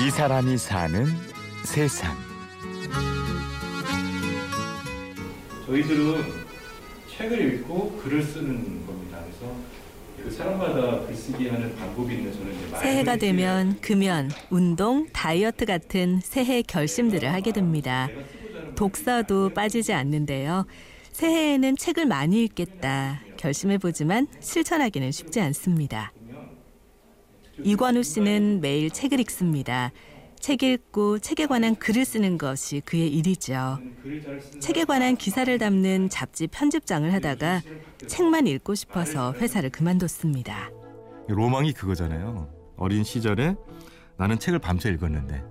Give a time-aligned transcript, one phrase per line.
[0.00, 1.06] 이 사람이 사는
[1.64, 2.16] 세상.
[5.66, 6.22] 저희들은
[7.16, 9.18] 책을 읽고 글을 쓰는 겁니다.
[9.24, 9.54] 그래서
[10.22, 16.62] 그 사람마다 글쓰기 하는 방법이 있는 저는 이제 새해가 되면 금연, 운동, 다이어트 같은 새해
[16.62, 18.08] 결심들을 하게 됩니다.
[18.76, 20.66] 독서도 빠지지 않는데요.
[21.10, 26.12] 새해에는 책을 많이 읽겠다 결심해 보지만 실천하기는 쉽지 않습니다.
[27.62, 29.90] 이관우 씨는 매일 책을 읽습니다.
[30.40, 33.78] 책 읽고 책에 관한 글을 쓰는 것이 그의 일이죠.
[34.60, 37.62] 책에 관한 기사를 담는 잡지 편집장을 하다가
[38.06, 40.70] 책만 읽고 싶어서 회사를 그만뒀습니다.
[41.26, 42.48] 로망이 그거잖아요.
[42.76, 43.56] 어린 시절에
[44.16, 45.42] 나는 책을 밤새 읽었는데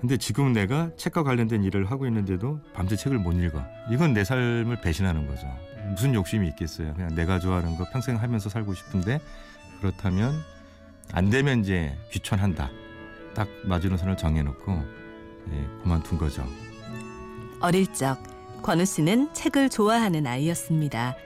[0.00, 3.62] 근데 지금 내가 책과 관련된 일을 하고 있는데도 밤새 책을 못 읽어.
[3.90, 5.46] 이건 내 삶을 배신하는 거죠.
[5.90, 6.94] 무슨 욕심이 있겠어요.
[6.94, 9.20] 그냥 내가 좋아하는 거 평생 하면서 살고 싶은데
[9.80, 10.32] 그렇다면
[11.12, 12.70] 안 되면 이제 귀천한다.
[13.34, 14.72] 딱 마지노선을 정해놓고
[15.52, 16.46] 예, 그만둔 거죠.
[17.60, 18.18] 어릴 적
[18.62, 21.16] 권우 씨는 책을 좋아하는 아이였습니다.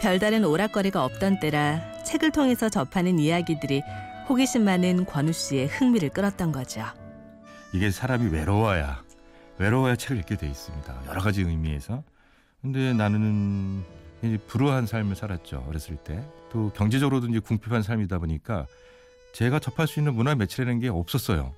[0.00, 3.82] 별다른 오락거리가 없던 때라 책을 통해서 접하는 이야기들이
[4.28, 6.82] 호기심 많은 권우 씨의 흥미를 끌었던 거죠.
[7.72, 9.02] 이게 사람이 외로워야
[9.58, 11.02] 외로워야 책을 읽게 돼 있습니다.
[11.08, 12.02] 여러 가지 의미에서.
[12.62, 13.82] 근데 나는
[14.46, 15.64] 불우한 삶을 살았죠.
[15.68, 16.24] 어렸을 때.
[16.50, 18.66] 또 경제적으로도 이제 궁핍한 삶이다 보니까
[19.32, 21.54] 제가 접할 수 있는 문화 매체라는 게 없었어요.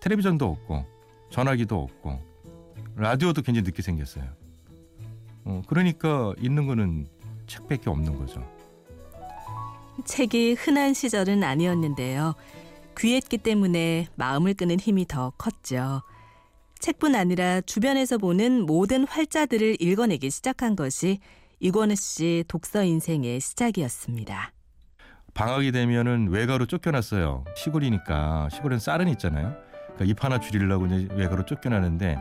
[0.00, 0.84] 텔레비전도 없고
[1.30, 2.20] 전화기도 없고
[2.96, 4.24] 라디오도 굉장히 늦게 생겼어요.
[5.44, 7.06] 어, 그러니까 있는 거는
[7.46, 8.46] 책밖에 없는 거죠.
[10.04, 12.34] 책이 흔한 시절은 아니었는데요.
[12.98, 16.02] 귀했기 때문에 마음을 끄는 힘이 더 컸죠.
[16.78, 21.20] 책뿐 아니라 주변에서 보는 모든 활자들을 읽어내기 시작한 것이
[21.60, 24.52] 이권우 씨 독서 인생의 시작이었습니다.
[25.34, 27.44] 방학이 되면은 외가로 쫓겨났어요.
[27.56, 29.56] 시골이니까 시골엔 쌀은 있잖아요.
[29.94, 32.18] 그러니까 잎 하나 줄이려고 이제 외가로 쫓겨나는데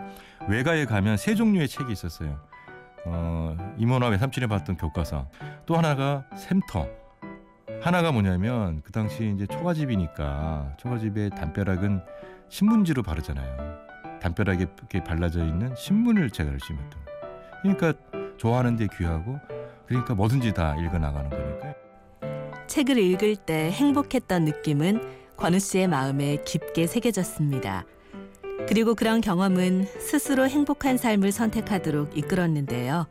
[0.48, 2.40] 외가에 가면 세 종류의 책이 있었어요.
[3.06, 5.28] 어, 이모나 외삼촌이 봤던 교과서.
[5.66, 6.88] 또 하나가 샘터.
[7.82, 12.02] 하나가 뭐냐면 그 당시 이제 초가집이니까 초가집의 담벼락은
[12.50, 14.20] 신문지로 바르잖아요.
[14.22, 17.02] 담벼락에 이렇게 발라져 있는 신문을 제가 열심히 했던.
[17.62, 17.94] 그러니까
[18.38, 19.40] 좋아하는 데 귀하고
[19.88, 21.74] 그러니까 뭐든지 다 읽어 나가는 거니까.
[22.72, 25.02] 책을 읽을 때 행복했던 느낌은
[25.36, 27.84] 권우 씨의 마음에 깊게 새겨졌습니다.
[28.66, 33.08] 그리고 그런 경험은 스스로 행복한 삶을 선택하도록 이끌었는데요.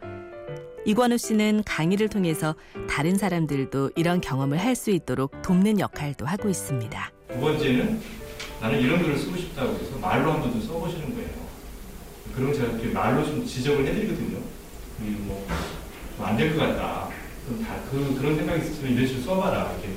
[0.87, 2.55] 이권우 씨는 강의를 통해서
[2.89, 7.13] 다른 사람들도 이런 경험을 할 수 있도록 돕는 역할도 하고 있습니다.
[7.29, 8.01] 두 번째는
[8.63, 11.29] 나는 이런 글을 쓰고 싶다고 해서 말로 한번 좀 써보시는 거예요.
[12.35, 14.39] 그럼 제가 이렇게 말로 좀 지적을 해드리거든요.
[14.99, 15.47] 그리고 뭐
[16.27, 17.10] 안 될 것 같다.
[17.47, 19.73] 그럼 다 그 그런 생각이 있으면 이런 식으로 써봐라.
[19.73, 19.89] 이렇게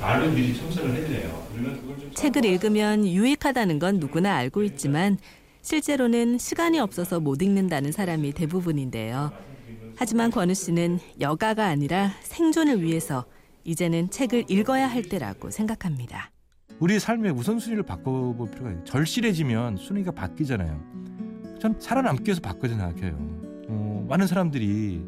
[0.00, 1.46] 말로 미리 첨언을 해드려요.
[1.52, 5.18] 그러면 그걸 좀 책을 읽으면 유익하다는 건 누구나 알고 있지만
[5.62, 9.30] 실제로는 시간이 없어서 못 읽는다는 사람이 대부분인데요.
[9.96, 13.26] 하지만 권우 씨는 여가가 아니라 생존을 위해서
[13.64, 16.30] 이제는 책을 읽어야 할 때라고 생각합니다.
[16.78, 18.84] 우리 삶의 우선순위를 바꿔볼 필요가 있어요.
[18.84, 20.80] 절실해지면 순위가 바뀌잖아요.
[21.60, 23.12] 전 살아남기 위해서 바꿔야 생각해요.
[23.68, 25.02] 어, 많은 사람들이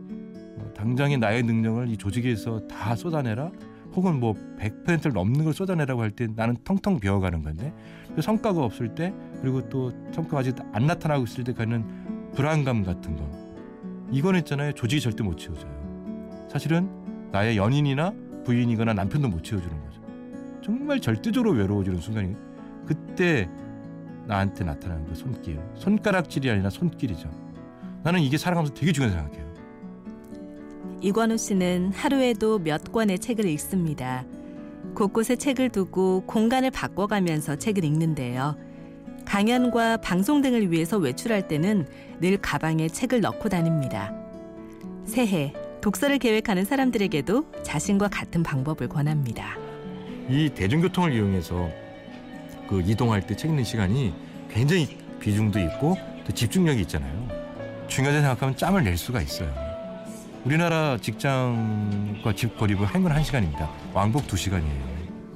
[0.83, 3.51] 어, 당장의 나의 능력을 이 조직에서 다 쏟아내라?
[3.95, 7.73] 혹은 뭐 100%를 넘는 걸 쏟아내라고 할 때 나는 텅텅 비어가는 건데?
[8.15, 11.85] 그 성과가 없을 때 그리고 또 성과가 아직 안 나타나고 있을 때 가는
[12.35, 13.31] 불안감 같은 거.
[14.11, 14.73] 이건 있잖아요.
[14.73, 16.49] 조직이 절대 못 채워줘요.
[16.51, 16.89] 사실은
[17.31, 18.13] 나의 연인이나
[18.45, 20.03] 부인이거나 남편도 못 채워주는 거죠.
[20.63, 22.35] 정말 절대적으로 외로워지는 순간이
[22.87, 23.49] 그때
[24.27, 25.59] 나한테 나타나는 그 손길.
[25.77, 27.29] 손가락질이 아니라 손길이죠.
[28.03, 29.52] 나는 이게 살아가면서 되게 중요하다고 생각해요
[31.03, 34.25] 이권우 씨는 하루에도 몇 권의 책을 읽습니다.
[34.95, 38.57] 곳곳에 책을 두고 공간을 바꿔가면서 책을 읽는데요.
[39.25, 41.87] 강연과 방송 등을 위해서 외출할 때는
[42.21, 44.15] 늘 가방에 책을 넣고 다닙니다.
[45.05, 49.57] 새해 독서를 계획하는 사람들에게도 자신과 같은 방법을 권합니다.
[50.29, 51.69] 이 대중교통을 이용해서
[52.69, 54.15] 그 이동할 때 책 읽는 시간이
[54.49, 57.27] 굉장히 비중도 있고 또 집중력이 있잖아요.
[57.89, 59.53] 중요하다 생각하면 짬을 낼 수가 있어요.
[60.45, 63.69] 우리나라 직장과 집 거리가 행군 1시간입니다.
[63.95, 64.93] 왕복 2시간이에요.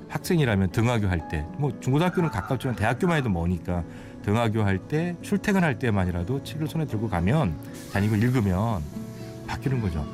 [0.09, 3.85] 학생이라면 등하교 할 때, 뭐 중고등학교는 가깝지만 대학교만 해도 머니까
[4.25, 7.57] 등하교 할 때, 출퇴근할 때만이라도 책을 손에 들고 가면
[7.93, 8.83] 다니고 읽으면
[9.47, 10.05] 바뀌는 거죠.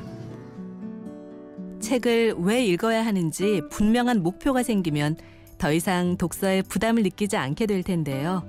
[1.79, 5.17] 책을 왜 읽어야 하는지 분명한 목표가 생기면
[5.57, 8.43] 더 이상 독서에 부담을 느끼지 않게 될 텐데요.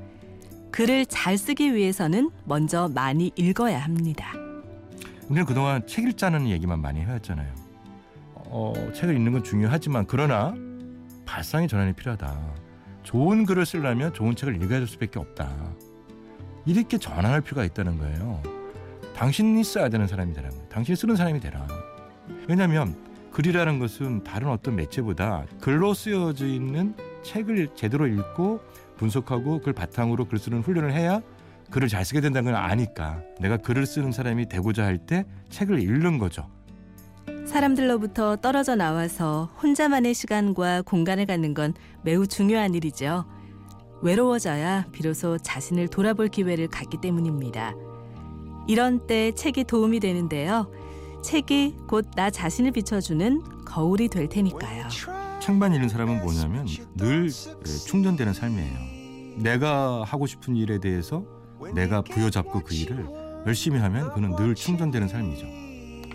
[0.72, 4.43] 글을 잘 쓰기 위해서는 먼저 많이 읽어야 합니다.
[5.26, 7.52] 우리는 그동안 책 읽자는 얘기만 많이 해왔잖아요.
[8.34, 10.54] 어, 책을 읽는 건 중요하지만 그러나
[11.24, 12.38] 발상의 전환이 필요하다.
[13.02, 15.50] 좋은 글을 쓰려면 좋은 책을 읽어야 될 수밖에 없다.
[16.66, 18.42] 이렇게 전환할 필요가 있다는 거예요.
[19.14, 20.50] 당신이 써야 되는 사람이 거예요.
[20.68, 21.66] 당신이 쓰는 사람이 되라.
[22.48, 22.96] 왜냐하면
[23.32, 28.60] 글이라는 것은 다른 어떤 매체보다 글로 쓰여져 있는 책을 제대로 읽고
[28.96, 31.20] 분석하고 그걸 바탕으로 글 쓰는 훈련을 해야
[31.74, 36.18] 글을 잘 쓰게 된다는 걸 아니까 내가 글을 쓰는 사람이 되고자 할 때 책을 읽는
[36.18, 36.48] 거죠.
[37.46, 43.24] 사람들로부터 떨어져 나와서 혼자만의 시간과 공간을 갖는 건 매우 중요한 일이죠.
[44.02, 47.74] 외로워져야 비로소 자신을 돌아볼 기회를 갖기 때문입니다.
[48.68, 50.70] 이런 때 책이 도움이 되는데요.
[51.24, 54.86] 책이 곧 나 자신을 비춰주는 거울이 될 테니까요.
[55.40, 58.94] 책만 읽는 사람은 뭐냐면 늘 예, 충전되는 삶이에요.
[59.38, 61.24] 내가 하고 싶은 일에 대해서
[61.74, 63.06] 내가 부여잡고 그 일을
[63.46, 65.46] 열심히 하면 그는 늘 충전되는 삶이죠.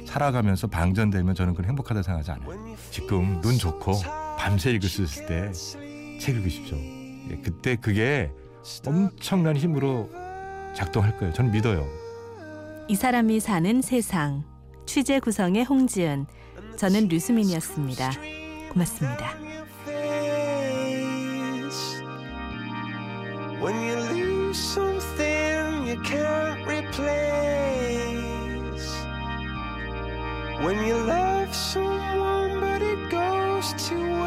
[0.05, 2.75] 살아가면서 방전되면 저는 그건 행복하다 생각하지 않아요.
[2.91, 3.93] 지금 눈 좋고
[4.37, 5.51] 밤새 읽을 수 있을 때
[6.19, 6.77] 책 읽으십시오.
[7.31, 8.31] 예, 그때 그게
[8.85, 10.09] 엄청난 힘으로
[10.75, 11.33] 작동할 거예요.
[11.33, 11.87] 저는 믿어요.
[12.89, 14.43] 이 사람이 사는 세상.
[14.85, 16.25] 취재 구성의 홍지은.
[16.75, 18.11] 저는 류수민이었습니다.
[18.73, 19.33] 고맙습니다.
[23.61, 24.98] When you lose something
[25.89, 26.99] you can't replace.
[30.63, 34.18] When you love someone but it goes to.